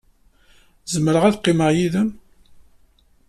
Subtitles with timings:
[0.91, 2.09] Zemreɣ ad qqimeɣ yid-m?